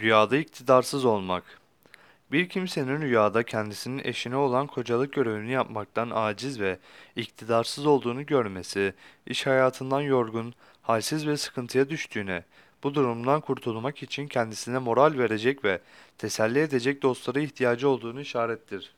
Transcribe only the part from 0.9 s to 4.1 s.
olmak. Bir kimsenin rüyada kendisinin